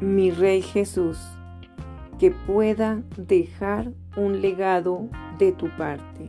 [0.00, 1.18] mi Rey Jesús,
[2.18, 5.08] que pueda dejar un legado
[5.38, 6.28] de tu parte.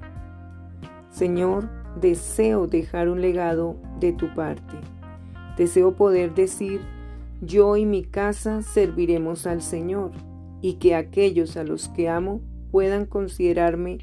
[1.09, 1.69] Señor,
[1.99, 4.77] deseo dejar un legado de tu parte.
[5.57, 6.81] Deseo poder decir,
[7.41, 10.11] yo y mi casa serviremos al Señor,
[10.61, 12.41] y que aquellos a los que amo
[12.71, 13.99] puedan considerarme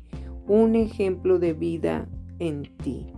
[0.46, 2.06] un ejemplo de vida
[2.38, 3.12] en ti.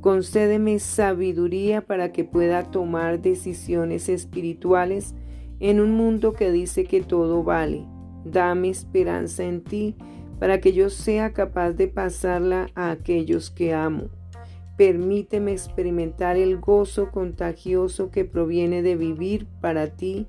[0.00, 5.14] Concédeme sabiduría para que pueda tomar decisiones espirituales
[5.60, 7.86] en un mundo que dice que todo vale.
[8.24, 9.96] Dame esperanza en ti
[10.38, 14.10] para que yo sea capaz de pasarla a aquellos que amo.
[14.76, 20.26] Permíteme experimentar el gozo contagioso que proviene de vivir para ti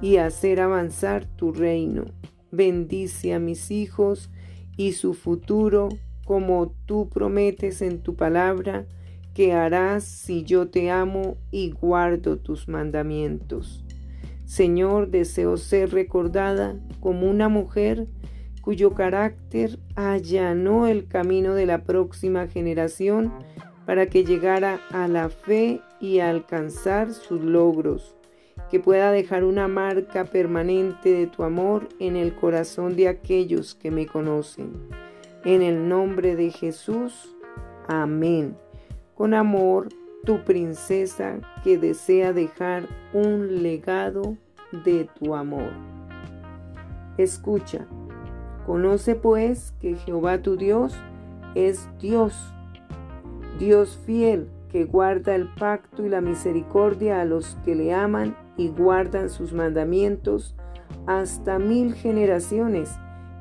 [0.00, 2.04] y hacer avanzar tu reino.
[2.52, 4.30] Bendice a mis hijos
[4.76, 5.88] y su futuro
[6.24, 8.86] como tú prometes en tu palabra
[9.34, 13.84] que harás si yo te amo y guardo tus mandamientos.
[14.48, 18.06] Señor, deseo ser recordada como una mujer
[18.62, 23.30] cuyo carácter allanó el camino de la próxima generación
[23.84, 28.16] para que llegara a la fe y a alcanzar sus logros,
[28.70, 33.90] que pueda dejar una marca permanente de tu amor en el corazón de aquellos que
[33.90, 34.72] me conocen.
[35.44, 37.36] En el nombre de Jesús,
[37.86, 38.56] amén.
[39.14, 39.88] Con amor,
[40.24, 44.36] tu princesa que desea dejar un legado
[44.84, 45.70] de tu amor.
[47.16, 47.86] Escucha,
[48.66, 50.94] conoce pues que Jehová tu Dios
[51.54, 52.34] es Dios,
[53.58, 58.68] Dios fiel que guarda el pacto y la misericordia a los que le aman y
[58.68, 60.54] guardan sus mandamientos
[61.06, 62.90] hasta mil generaciones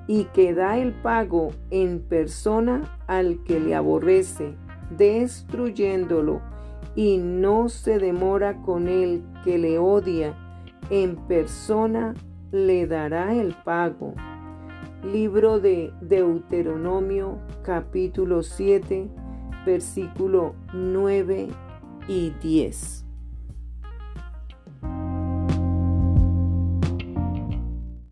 [0.08, 4.55] y que da el pago en persona al que le aborrece
[4.98, 6.42] destruyéndolo,
[6.98, 10.36] y no se demora con el que le odia,
[10.90, 12.16] en persona
[12.52, 14.16] le dará el pago.
[15.14, 19.10] Libro de Deuteronomio capítulo 7
[19.64, 21.49] versículo 9
[22.08, 23.07] y 10.